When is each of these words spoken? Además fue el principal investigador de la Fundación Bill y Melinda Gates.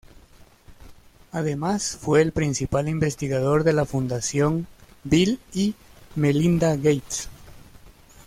Además 1.31 1.95
fue 2.01 2.23
el 2.23 2.31
principal 2.31 2.89
investigador 2.89 3.63
de 3.63 3.73
la 3.73 3.85
Fundación 3.85 4.65
Bill 5.03 5.37
y 5.53 5.75
Melinda 6.15 6.75
Gates. 6.75 7.29